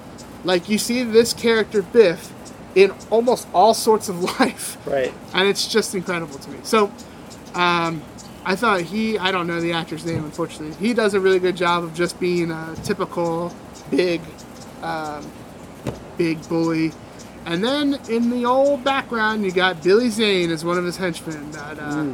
Like 0.43 0.69
you 0.69 0.77
see 0.77 1.03
this 1.03 1.33
character 1.33 1.81
Biff 1.81 2.31
in 2.75 2.91
almost 3.09 3.47
all 3.53 3.73
sorts 3.73 4.07
of 4.09 4.21
life 4.39 4.77
Right. 4.87 5.13
and 5.33 5.47
it's 5.47 5.67
just 5.67 5.95
incredible 5.95 6.37
to 6.39 6.49
me. 6.49 6.59
So, 6.63 6.91
um, 7.55 8.01
I 8.45 8.55
thought 8.55 8.81
he, 8.81 9.17
I 9.17 9.31
don't 9.31 9.47
know 9.47 9.59
the 9.59 9.73
actor's 9.73 10.05
name, 10.05 10.23
unfortunately. 10.23 10.75
He 10.77 10.93
does 10.93 11.13
a 11.13 11.19
really 11.19 11.39
good 11.39 11.57
job 11.57 11.83
of 11.83 11.93
just 11.93 12.19
being 12.19 12.51
a 12.51 12.73
typical 12.83 13.53
big, 13.91 14.21
um, 14.81 15.29
big 16.17 16.47
bully. 16.47 16.91
And 17.45 17.63
then 17.63 17.99
in 18.09 18.29
the 18.29 18.45
old 18.45 18.83
background, 18.83 19.43
you 19.43 19.51
got 19.51 19.83
Billy 19.83 20.09
Zane 20.09 20.51
as 20.51 20.63
one 20.63 20.77
of 20.77 20.85
his 20.85 20.95
henchmen 20.97 21.51
that, 21.51 21.79
uh, 21.79 22.05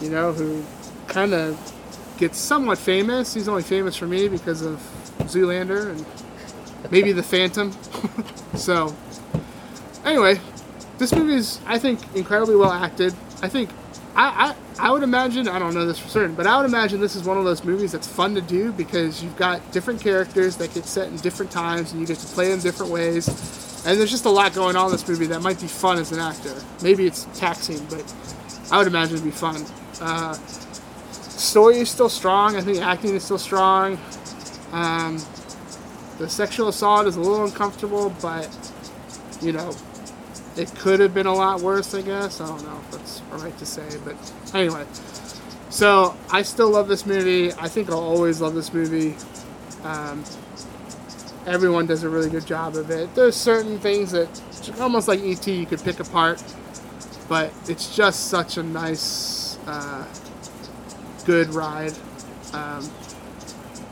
you 0.00 0.10
know, 0.10 0.32
who 0.32 0.62
kind 1.08 1.32
of 1.32 1.58
gets 2.18 2.38
somewhat 2.38 2.78
famous. 2.78 3.32
He's 3.34 3.48
only 3.48 3.62
famous 3.62 3.96
for 3.96 4.06
me 4.06 4.28
because 4.28 4.62
of 4.62 4.80
Zoolander 5.26 5.90
and 5.90 6.06
maybe 6.90 7.12
The 7.12 7.22
Phantom. 7.22 7.72
so, 8.54 8.94
anyway, 10.04 10.40
this 10.98 11.14
movie 11.14 11.34
is, 11.34 11.60
I 11.66 11.78
think, 11.78 12.00
incredibly 12.14 12.56
well 12.56 12.72
acted. 12.72 13.14
I 13.42 13.48
think, 13.48 13.70
I, 14.14 14.54
I, 14.78 14.88
I 14.88 14.90
would 14.90 15.02
imagine, 15.02 15.48
I 15.48 15.58
don't 15.58 15.74
know 15.74 15.86
this 15.86 15.98
for 15.98 16.08
certain, 16.08 16.34
but 16.34 16.46
I 16.46 16.56
would 16.56 16.66
imagine 16.66 17.00
this 17.00 17.16
is 17.16 17.24
one 17.24 17.38
of 17.38 17.44
those 17.44 17.64
movies 17.64 17.92
that's 17.92 18.06
fun 18.06 18.34
to 18.34 18.40
do 18.40 18.72
because 18.72 19.22
you've 19.22 19.36
got 19.36 19.72
different 19.72 20.00
characters 20.00 20.56
that 20.56 20.72
get 20.74 20.84
set 20.84 21.08
in 21.08 21.16
different 21.18 21.50
times 21.50 21.92
and 21.92 22.00
you 22.00 22.06
get 22.06 22.18
to 22.18 22.26
play 22.28 22.50
them 22.50 22.60
different 22.60 22.92
ways. 22.92 23.28
And 23.86 23.98
there's 23.98 24.10
just 24.10 24.24
a 24.24 24.30
lot 24.30 24.54
going 24.54 24.74
on 24.74 24.86
in 24.86 24.92
this 24.92 25.06
movie 25.08 25.26
that 25.26 25.42
might 25.42 25.60
be 25.60 25.66
fun 25.66 25.98
as 25.98 26.12
an 26.12 26.18
actor. 26.18 26.54
Maybe 26.82 27.06
it's 27.06 27.26
taxing, 27.34 27.84
but 27.86 28.14
I 28.72 28.78
would 28.78 28.86
imagine 28.86 29.14
it'd 29.14 29.24
be 29.24 29.30
fun. 29.30 29.64
Uh, 30.00 30.34
story 30.34 31.78
is 31.78 31.90
still 31.90 32.08
strong. 32.08 32.56
I 32.56 32.62
think 32.62 32.78
acting 32.78 33.14
is 33.14 33.24
still 33.24 33.38
strong. 33.38 33.98
Um, 34.72 35.18
the 36.18 36.28
sexual 36.28 36.68
assault 36.68 37.06
is 37.06 37.16
a 37.16 37.20
little 37.20 37.44
uncomfortable, 37.44 38.14
but 38.22 38.48
you 39.40 39.52
know, 39.52 39.74
it 40.56 40.74
could 40.76 41.00
have 41.00 41.12
been 41.12 41.26
a 41.26 41.34
lot 41.34 41.60
worse. 41.60 41.94
I 41.94 42.02
guess 42.02 42.40
I 42.40 42.46
don't 42.46 42.62
know 42.64 42.80
if 42.84 42.90
that's 42.90 43.22
right 43.32 43.56
to 43.58 43.66
say, 43.66 43.86
but 44.04 44.16
anyway. 44.54 44.86
So 45.68 46.16
I 46.30 46.42
still 46.42 46.70
love 46.70 46.88
this 46.88 47.04
movie. 47.04 47.52
I 47.52 47.68
think 47.68 47.90
I'll 47.90 47.98
always 47.98 48.40
love 48.40 48.54
this 48.54 48.72
movie. 48.72 49.14
Um, 49.84 50.24
everyone 51.46 51.86
does 51.86 52.02
a 52.02 52.08
really 52.08 52.30
good 52.30 52.46
job 52.46 52.76
of 52.76 52.90
it. 52.90 53.14
There's 53.14 53.36
certain 53.36 53.78
things 53.78 54.12
that, 54.12 54.28
almost 54.80 55.08
like 55.08 55.20
ET, 55.20 55.46
you 55.46 55.66
could 55.66 55.82
pick 55.82 56.00
apart, 56.00 56.42
but 57.28 57.52
it's 57.68 57.94
just 57.94 58.28
such 58.28 58.56
a 58.56 58.62
nice, 58.62 59.58
uh, 59.66 60.06
good 61.24 61.52
ride. 61.52 61.92
Um, 62.52 62.88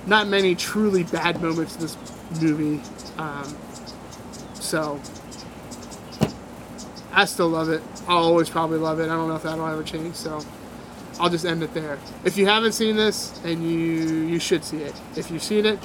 not 0.06 0.28
many 0.28 0.54
truly 0.54 1.04
bad 1.04 1.40
moments 1.40 1.76
in 1.76 1.82
this 1.82 1.96
movie. 2.40 2.82
Um, 3.18 3.56
so 4.54 5.00
I 7.12 7.24
still 7.24 7.48
love 7.48 7.68
it. 7.68 7.82
I'll 8.08 8.24
always 8.24 8.50
probably 8.50 8.78
love 8.78 9.00
it. 9.00 9.04
I 9.04 9.14
don't 9.14 9.28
know 9.28 9.36
if 9.36 9.42
that'll 9.42 9.66
ever 9.66 9.82
change. 9.82 10.14
So 10.16 10.40
I'll 11.20 11.30
just 11.30 11.44
end 11.44 11.62
it 11.62 11.72
there. 11.74 11.98
If 12.24 12.36
you 12.36 12.46
haven't 12.46 12.72
seen 12.72 12.96
this, 12.96 13.40
and 13.44 13.62
you 13.62 13.78
you 14.24 14.38
should 14.38 14.64
see 14.64 14.78
it. 14.78 14.94
If 15.16 15.30
you've 15.30 15.42
seen 15.42 15.64
it, 15.64 15.78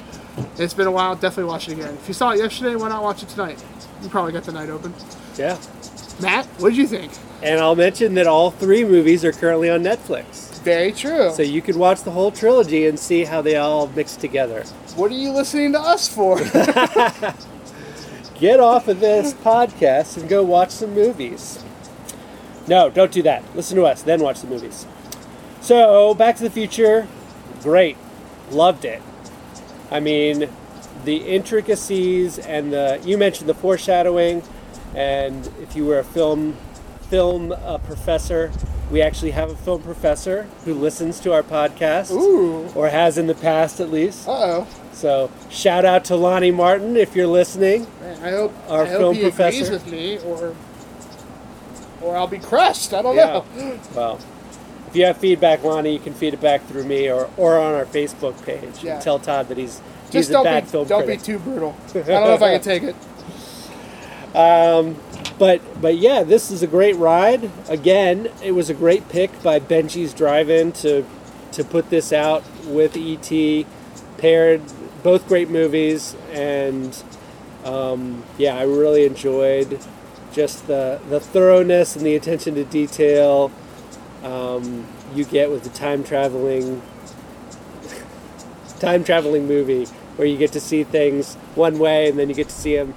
it's 0.58 0.74
been 0.74 0.86
a 0.86 0.90
while. 0.90 1.14
Definitely 1.14 1.44
watch 1.44 1.68
it 1.68 1.72
again. 1.72 1.94
If 1.94 2.08
you 2.08 2.14
saw 2.14 2.30
it 2.30 2.38
yesterday, 2.38 2.74
why 2.76 2.88
not 2.88 3.02
watch 3.02 3.22
it 3.22 3.28
tonight? 3.28 3.62
You 4.02 4.08
probably 4.08 4.32
got 4.32 4.44
the 4.44 4.52
night 4.52 4.70
open. 4.70 4.94
Yeah. 5.36 5.58
Matt, 6.20 6.46
what 6.58 6.70
did 6.70 6.78
you 6.78 6.86
think? 6.86 7.12
And 7.42 7.60
I'll 7.60 7.76
mention 7.76 8.14
that 8.14 8.26
all 8.26 8.50
three 8.50 8.84
movies 8.84 9.24
are 9.24 9.32
currently 9.32 9.70
on 9.70 9.82
Netflix. 9.82 10.49
Very 10.62 10.92
true. 10.92 11.32
So 11.32 11.42
you 11.42 11.62
could 11.62 11.76
watch 11.76 12.02
the 12.02 12.10
whole 12.10 12.30
trilogy 12.30 12.86
and 12.86 12.98
see 12.98 13.24
how 13.24 13.40
they 13.40 13.56
all 13.56 13.86
mix 13.88 14.16
together. 14.16 14.62
what 14.94 15.10
are 15.10 15.14
you 15.14 15.30
listening 15.30 15.72
to 15.72 15.80
us 15.80 16.08
for? 16.08 16.38
Get 18.38 18.60
off 18.60 18.88
of 18.88 19.00
this 19.00 19.34
podcast 19.34 20.16
and 20.16 20.28
go 20.28 20.42
watch 20.42 20.70
some 20.70 20.94
movies. 20.94 21.62
No, 22.66 22.88
don't 22.88 23.12
do 23.12 23.22
that. 23.22 23.44
Listen 23.54 23.76
to 23.76 23.84
us, 23.84 24.02
then 24.02 24.20
watch 24.20 24.40
the 24.40 24.46
movies. 24.46 24.86
So, 25.60 26.14
Back 26.14 26.36
to 26.36 26.42
the 26.42 26.50
Future, 26.50 27.06
great. 27.62 27.96
Loved 28.50 28.84
it. 28.84 29.02
I 29.90 30.00
mean, 30.00 30.48
the 31.04 31.16
intricacies 31.16 32.38
and 32.38 32.72
the 32.72 33.00
you 33.04 33.16
mentioned 33.16 33.48
the 33.48 33.54
foreshadowing 33.54 34.42
and 34.94 35.50
if 35.60 35.74
you 35.74 35.86
were 35.86 35.98
a 35.98 36.04
film 36.04 36.56
film 37.08 37.52
uh, 37.52 37.78
professor, 37.78 38.52
we 38.90 39.00
actually 39.02 39.30
have 39.32 39.50
a 39.50 39.56
film 39.56 39.82
professor 39.82 40.48
who 40.64 40.74
listens 40.74 41.20
to 41.20 41.32
our 41.32 41.42
podcast 41.42 42.10
Ooh. 42.10 42.68
or 42.74 42.88
has 42.88 43.16
in 43.18 43.26
the 43.26 43.34
past 43.34 43.80
at 43.80 43.90
least. 43.90 44.26
Uh 44.28 44.32
oh. 44.32 44.66
So, 44.92 45.30
shout 45.48 45.84
out 45.84 46.04
to 46.06 46.16
Lonnie 46.16 46.50
Martin 46.50 46.96
if 46.96 47.14
you're 47.16 47.26
listening. 47.26 47.86
I 48.22 48.30
hope 48.30 48.52
Our 48.68 48.82
I 48.84 48.88
hope 48.88 48.98
film 48.98 49.14
he 49.14 49.24
agrees 49.24 49.70
with 49.70 49.86
me, 49.90 50.18
or 50.18 50.54
or 52.02 52.16
I'll 52.16 52.26
be 52.26 52.38
crushed. 52.38 52.92
I 52.92 53.02
don't 53.02 53.14
Yeah. 53.16 53.26
know. 53.56 53.78
Well, 53.94 54.18
if 54.88 54.96
you 54.96 55.04
have 55.04 55.18
feedback, 55.18 55.62
Lonnie, 55.62 55.92
you 55.92 55.98
can 56.00 56.12
feed 56.14 56.34
it 56.34 56.40
back 56.40 56.66
through 56.66 56.84
me 56.84 57.08
or, 57.10 57.30
or 57.36 57.58
on 57.60 57.74
our 57.74 57.84
Facebook 57.84 58.44
page. 58.44 58.82
Yeah. 58.82 58.94
And 58.94 59.02
tell 59.02 59.18
Todd 59.20 59.48
that 59.48 59.56
he's 59.58 59.80
he's 60.06 60.12
Just 60.12 60.30
a 60.30 60.32
don't 60.34 60.44
bad 60.44 60.64
be 60.64 60.70
film 60.70 60.88
don't 60.88 61.04
critic. 61.04 61.20
be 61.20 61.24
too 61.26 61.38
brutal. 61.38 61.76
I 61.90 61.92
don't 61.92 62.06
know 62.08 62.34
if 62.34 62.42
I 62.42 62.52
can 62.58 62.60
take 62.62 62.82
it. 62.82 62.96
But 65.40 65.62
but 65.80 65.96
yeah, 65.96 66.22
this 66.22 66.50
is 66.50 66.62
a 66.62 66.66
great 66.66 66.96
ride. 66.96 67.50
Again, 67.66 68.28
it 68.44 68.52
was 68.52 68.68
a 68.68 68.74
great 68.74 69.08
pick 69.08 69.42
by 69.42 69.58
Benji's 69.58 70.12
Drive-In 70.12 70.72
to 70.72 71.06
to 71.52 71.64
put 71.64 71.88
this 71.88 72.12
out 72.12 72.44
with 72.66 72.94
ET. 72.94 73.66
Paired 74.18 74.60
both 75.02 75.26
great 75.26 75.48
movies, 75.48 76.14
and 76.30 77.02
um, 77.64 78.22
yeah, 78.36 78.54
I 78.54 78.64
really 78.64 79.06
enjoyed 79.06 79.80
just 80.30 80.66
the 80.66 81.00
the 81.08 81.20
thoroughness 81.20 81.96
and 81.96 82.04
the 82.04 82.14
attention 82.16 82.54
to 82.56 82.64
detail 82.64 83.50
um, 84.22 84.86
you 85.14 85.24
get 85.24 85.50
with 85.50 85.64
the 85.64 85.70
time 85.70 86.04
traveling 86.04 86.82
time 88.78 89.04
traveling 89.04 89.48
movie 89.48 89.86
where 90.16 90.28
you 90.28 90.36
get 90.36 90.52
to 90.52 90.60
see 90.60 90.84
things 90.84 91.34
one 91.54 91.78
way 91.78 92.10
and 92.10 92.18
then 92.18 92.28
you 92.28 92.34
get 92.34 92.48
to 92.48 92.54
see 92.54 92.76
them 92.76 92.94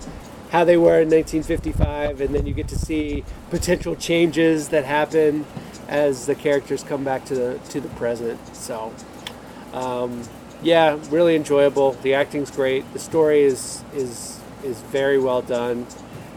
how 0.54 0.64
they 0.64 0.78
were 0.78 1.02
in 1.02 1.10
1955 1.10 2.22
and 2.22 2.34
then 2.34 2.46
you 2.46 2.54
get 2.54 2.68
to 2.68 2.78
see 2.78 3.26
potential 3.50 3.96
changes 3.96 4.70
that 4.70 4.86
happen 4.86 5.46
as 5.88 6.28
the 6.28 6.36
characters 6.36 6.84
come 6.84 7.04
back 7.04 7.26
to 7.26 7.34
the 7.34 7.60
to 7.70 7.82
the 7.82 7.90
present. 7.90 8.40
So 8.56 8.94
um, 9.74 10.22
yeah 10.62 11.00
really 11.10 11.36
enjoyable. 11.36 11.94
The 11.94 12.14
acting's 12.14 12.52
great. 12.52 12.92
The 12.94 13.00
story 13.00 13.42
is 13.42 13.84
is 13.96 14.40
is 14.64 14.80
very 14.80 15.20
well 15.20 15.42
done. 15.42 15.88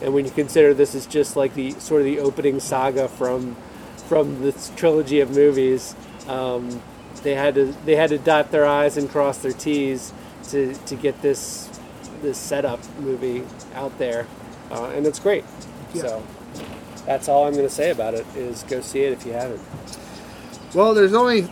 And 0.00 0.14
when 0.14 0.24
you 0.24 0.30
consider 0.30 0.72
this 0.72 0.94
is 0.94 1.06
just 1.06 1.36
like 1.36 1.52
the 1.52 1.72
sort 1.72 2.00
of 2.00 2.06
the 2.06 2.18
opening 2.18 2.58
saga 2.58 3.08
from 3.08 3.54
from 4.08 4.40
this 4.40 4.72
trilogy 4.76 5.20
of 5.20 5.30
movies 5.30 5.94
um, 6.26 6.82
they 7.22 7.34
had 7.34 7.54
to 7.56 7.74
they 7.84 7.96
had 7.96 8.10
to 8.10 8.18
dot 8.18 8.50
their 8.50 8.64
i's 8.64 8.96
and 8.96 9.10
cross 9.10 9.38
their 9.38 9.52
t's 9.52 10.12
to, 10.48 10.74
to 10.86 10.94
get 10.94 11.22
this 11.22 11.75
this 12.22 12.38
setup 12.38 12.80
movie 12.98 13.44
out 13.74 13.96
there, 13.98 14.26
uh, 14.70 14.90
and 14.90 15.06
it's 15.06 15.18
great. 15.18 15.44
Yeah. 15.94 16.02
So 16.02 16.22
that's 17.06 17.28
all 17.28 17.46
I'm 17.46 17.52
going 17.52 17.66
to 17.66 17.72
say 17.72 17.90
about 17.90 18.14
it. 18.14 18.26
Is 18.34 18.64
go 18.64 18.80
see 18.80 19.00
it 19.02 19.12
if 19.12 19.24
you 19.24 19.32
haven't. 19.32 19.62
Well, 20.74 20.94
there's 20.94 21.14
only. 21.14 21.48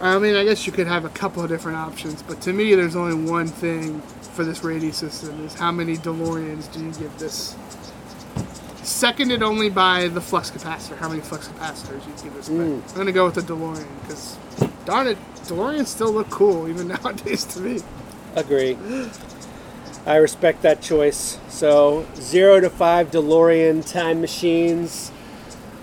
I 0.00 0.18
mean, 0.18 0.34
I 0.34 0.44
guess 0.44 0.66
you 0.66 0.72
could 0.72 0.88
have 0.88 1.04
a 1.04 1.08
couple 1.10 1.42
of 1.44 1.48
different 1.48 1.78
options, 1.78 2.22
but 2.22 2.40
to 2.42 2.52
me, 2.52 2.74
there's 2.74 2.96
only 2.96 3.30
one 3.30 3.46
thing 3.46 4.00
for 4.34 4.44
this 4.44 4.64
rating 4.64 4.92
system: 4.92 5.44
is 5.44 5.54
how 5.54 5.70
many 5.70 5.96
DeLoreans 5.96 6.72
do 6.72 6.84
you 6.84 6.92
give 6.92 7.16
this? 7.18 7.56
Seconded 8.82 9.44
only 9.44 9.70
by 9.70 10.08
the 10.08 10.20
flux 10.20 10.50
capacitor. 10.50 10.96
How 10.96 11.08
many 11.08 11.20
flux 11.20 11.46
capacitors 11.46 12.04
you 12.04 12.24
give 12.24 12.34
this? 12.34 12.48
Mm. 12.48 12.88
I'm 12.90 12.96
gonna 12.96 13.12
go 13.12 13.26
with 13.26 13.36
the 13.36 13.42
DeLorean 13.42 13.86
because, 14.02 14.36
darn 14.84 15.06
it, 15.06 15.18
DeLoreans 15.44 15.86
still 15.86 16.12
look 16.12 16.30
cool 16.30 16.68
even 16.68 16.88
nowadays 17.02 17.44
to 17.44 17.60
me. 17.60 17.80
Agree. 18.34 18.76
I 20.04 20.16
respect 20.16 20.62
that 20.62 20.82
choice. 20.82 21.38
So 21.48 22.06
zero 22.16 22.60
to 22.60 22.70
five 22.70 23.10
DeLorean 23.10 23.88
time 23.90 24.20
machines. 24.20 25.12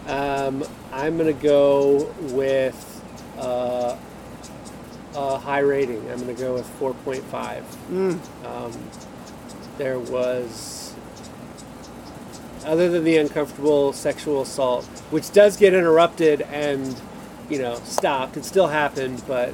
Um, 0.08 0.64
I'm 0.92 1.18
gonna 1.18 1.34
go 1.34 2.12
with 2.20 3.02
uh, 3.38 3.96
a 5.16 5.38
high 5.38 5.60
rating. 5.60 6.10
I'm 6.12 6.20
gonna 6.20 6.34
go 6.34 6.56
with 6.56 6.68
4.5. 6.80 7.64
Mm. 7.92 8.46
Um, 8.46 8.72
there 9.78 10.00
was, 10.00 10.94
other 12.66 12.90
than 12.90 13.04
the 13.04 13.18
uncomfortable 13.18 13.94
sexual 13.94 14.42
assault, 14.42 14.86
which 15.12 15.32
does 15.32 15.56
get 15.56 15.74
interrupted 15.74 16.42
and, 16.42 17.00
you 17.50 17.60
know, 17.60 17.76
stopped. 17.86 18.36
It 18.36 18.46
still 18.46 18.68
happened, 18.68 19.24
but 19.28 19.50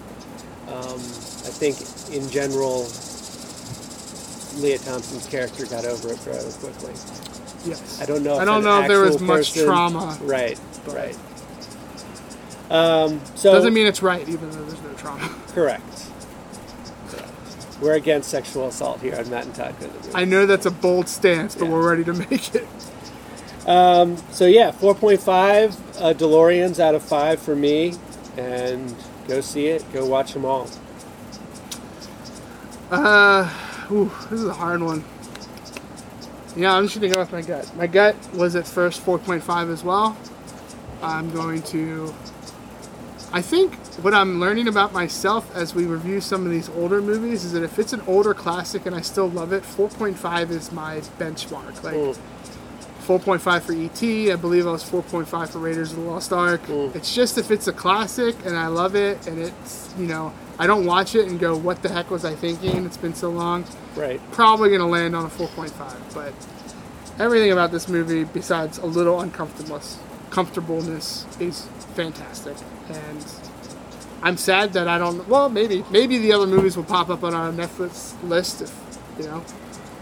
um, 0.67 0.95
I 0.95 1.51
think 1.51 1.77
in 2.11 2.27
general, 2.31 2.87
Lea 4.57 4.77
Thompson's 4.77 5.27
character 5.27 5.65
got 5.65 5.85
over 5.85 6.11
it 6.13 6.19
fairly 6.19 6.51
quickly. 6.53 6.93
Yes. 7.65 7.99
I 8.01 8.05
don't 8.05 8.23
know. 8.23 8.35
If 8.35 8.41
I 8.41 8.45
don't 8.45 8.63
know 8.63 8.81
if 8.81 8.87
there 8.87 9.01
was 9.01 9.19
much 9.21 9.53
person- 9.53 9.65
trauma. 9.65 10.17
Right. 10.21 10.59
Right. 10.87 11.15
Um, 12.69 13.21
so 13.35 13.53
Doesn't 13.53 13.73
mean 13.73 13.85
it's 13.87 14.01
right, 14.01 14.27
even 14.27 14.49
though 14.51 14.63
there's 14.65 14.81
no 14.81 14.93
trauma. 14.93 15.29
correct. 15.49 15.83
Correct. 17.09 17.29
We're 17.81 17.93
against 17.93 18.29
sexual 18.29 18.67
assault 18.67 19.01
here 19.01 19.15
on 19.15 19.29
Matt 19.29 19.45
and 19.45 19.53
Todd 19.55 19.75
Good 19.79 19.93
Movies. 19.93 20.11
I 20.15 20.25
know 20.25 20.45
that's 20.45 20.65
a 20.65 20.71
bold 20.71 21.07
stance, 21.07 21.55
but 21.55 21.65
Yeah. 21.65 21.71
we're 21.71 21.87
ready 21.89 22.03
to 22.05 22.13
make 22.13 22.55
it. 22.55 22.67
Um, 23.67 24.17
so 24.31 24.45
yeah, 24.45 24.71
4.5 24.71 25.75
uh, 25.99 26.13
DeLoreans 26.13 26.79
out 26.79 26.93
of 26.95 27.03
five 27.03 27.39
for 27.41 27.55
me, 27.55 27.95
and 28.37 28.95
go 29.27 29.41
see 29.41 29.67
it. 29.67 29.83
Go 29.93 30.05
watch 30.05 30.33
them 30.33 30.45
all. 30.45 30.69
Uh, 32.91 33.49
ooh, 33.91 34.11
this 34.29 34.39
is 34.41 34.45
a 34.47 34.53
hard 34.53 34.81
one. 34.81 35.03
Yeah, 36.55 36.73
I'm 36.73 36.85
just 36.87 36.95
gonna 36.95 37.13
go 37.13 37.19
with 37.19 37.31
my 37.31 37.41
gut. 37.41 37.75
My 37.75 37.87
gut 37.87 38.15
was 38.33 38.55
at 38.55 38.65
first 38.67 39.05
4.5 39.05 39.71
as 39.71 39.83
well. 39.83 40.15
I'm 41.01 41.31
going 41.31 41.61
to. 41.63 42.13
I 43.33 43.41
think 43.41 43.75
what 44.01 44.13
I'm 44.13 44.39
learning 44.39 44.67
about 44.69 44.93
myself 44.93 45.53
as 45.55 45.75
we 45.75 45.85
review 45.85 46.21
some 46.21 46.45
of 46.45 46.51
these 46.51 46.69
older 46.69 47.01
movies 47.01 47.43
is 47.43 47.51
that 47.51 47.63
if 47.63 47.77
it's 47.77 47.91
an 47.91 48.01
older 48.07 48.33
classic 48.33 48.85
and 48.85 48.95
I 48.95 49.01
still 49.01 49.27
love 49.29 49.51
it, 49.51 49.63
4.5 49.63 50.51
is 50.51 50.71
my 50.71 50.99
benchmark. 51.19 51.83
Like 51.83 51.95
Mm. 51.95 52.17
4.5 53.05 53.61
for 53.63 53.73
ET, 53.73 54.31
I 54.31 54.35
believe 54.35 54.65
I 54.65 54.71
was 54.71 54.83
4.5 54.83 55.49
for 55.49 55.59
Raiders 55.59 55.91
of 55.91 55.97
the 55.97 56.03
Lost 56.03 56.31
Ark. 56.33 56.65
Mm. 56.67 56.95
It's 56.95 57.13
just 57.13 57.37
if 57.37 57.51
it's 57.51 57.67
a 57.67 57.73
classic 57.73 58.35
and 58.45 58.55
I 58.57 58.67
love 58.67 58.95
it 58.95 59.27
and 59.27 59.37
it's, 59.39 59.93
you 59.99 60.07
know, 60.07 60.33
I 60.57 60.67
don't 60.67 60.85
watch 60.85 61.15
it 61.15 61.27
and 61.27 61.39
go, 61.39 61.57
what 61.57 61.81
the 61.81 61.89
heck 61.89 62.09
was 62.09 62.23
I 62.23 62.33
thinking? 62.33 62.85
It's 62.85 62.97
been 62.97 63.13
so 63.13 63.29
long. 63.29 63.65
Right. 63.95 64.21
Probably 64.31 64.69
going 64.69 64.81
to 64.81 64.87
land 64.87 65.15
on 65.15 65.25
a 65.25 65.29
4.5, 65.29 66.13
but 66.13 66.33
everything 67.19 67.51
about 67.51 67.71
this 67.71 67.89
movie, 67.89 68.23
besides 68.23 68.77
a 68.77 68.85
little 68.85 69.19
uncomfortableness, 69.19 69.99
comfortableness, 70.29 71.25
is 71.39 71.67
fantastic. 71.95 72.55
And 72.89 73.25
I'm 74.21 74.37
sad 74.37 74.73
that 74.73 74.87
I 74.87 74.97
don't. 74.97 75.27
Well, 75.27 75.49
maybe 75.49 75.83
maybe 75.91 76.17
the 76.17 76.33
other 76.33 76.47
movies 76.47 76.77
will 76.77 76.83
pop 76.83 77.09
up 77.09 77.23
on 77.23 77.33
our 77.33 77.51
Netflix 77.51 78.15
list, 78.23 78.61
if 78.61 78.73
you 79.19 79.25
know. 79.25 79.43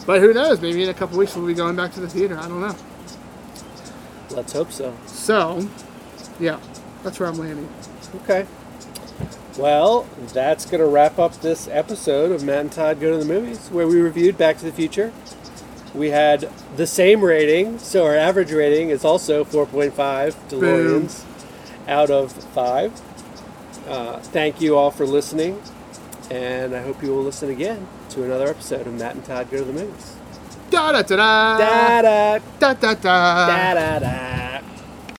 But 0.06 0.22
who 0.22 0.34
knows? 0.34 0.62
Maybe 0.62 0.84
in 0.84 0.90
a 0.90 0.94
couple 0.94 1.18
weeks 1.18 1.36
we'll 1.36 1.48
be 1.48 1.54
going 1.54 1.76
back 1.76 1.94
to 1.94 2.00
the 2.00 2.10
theater. 2.10 2.38
I 2.38 2.48
don't 2.48 2.62
know. 2.62 2.76
Let's 4.32 4.54
hope 4.54 4.72
so. 4.72 4.96
So, 5.06 5.68
yeah, 6.40 6.60
that's 7.04 7.20
where 7.20 7.30
I'm 7.30 7.38
landing. 7.38 7.70
Okay. 8.24 8.46
Well, 9.58 10.08
that's 10.34 10.66
going 10.66 10.80
to 10.82 10.88
wrap 10.88 11.20
up 11.20 11.40
this 11.42 11.68
episode 11.68 12.32
of 12.32 12.44
Matt 12.44 12.60
and 12.62 12.72
Todd 12.72 13.00
Go 13.00 13.12
to 13.12 13.24
the 13.24 13.32
Movies, 13.32 13.70
where 13.70 13.88
we 13.88 14.02
reviewed 14.02 14.38
Back 14.38 14.58
to 14.58 14.66
the 14.66 14.72
Future. 14.72 15.14
We 15.94 16.10
had 16.10 16.50
the 16.76 16.88
same 16.88 17.24
rating, 17.24 17.78
so 17.78 18.04
our 18.06 18.16
average 18.16 18.52
rating 18.52 18.90
is 18.90 19.06
also 19.06 19.44
4.5 19.44 19.92
DeLoreans 20.50 21.24
out 21.88 22.10
of 22.10 22.32
5. 22.32 23.02
Uh, 23.88 24.20
thank 24.20 24.60
you 24.60 24.76
all 24.76 24.90
for 24.90 25.06
listening, 25.06 25.62
and 26.32 26.74
I 26.76 26.82
hope 26.82 27.04
you 27.04 27.10
will 27.14 27.22
listen 27.22 27.52
again 27.52 27.88
to 28.10 28.24
another 28.24 28.48
episode 28.48 28.88
of 28.88 28.94
Matt 28.96 29.14
and 29.14 29.24
Todd 29.24 29.52
Go 29.52 29.58
to 29.60 29.66
the 29.66 29.74
Movies. 29.74 30.16
Da 30.72 30.92
da 30.94 31.04
da 31.04 31.16
da 31.16 31.58
Da 31.58 32.02
da 32.02 32.40
da 32.60 32.74
da 32.74 32.94
da. 32.96 33.48
da 33.48 33.74
da 33.76 34.00
da. 34.00 34.53